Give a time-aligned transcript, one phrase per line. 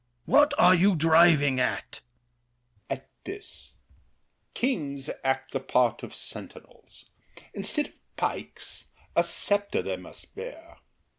[0.25, 2.01] What are you driving at?
[2.89, 2.89] L'ANGELY.
[3.05, 3.73] At this:
[4.55, 7.11] Kings act the part of sentinels.
[7.53, 10.79] Instead of pikes, a scepter they must bear.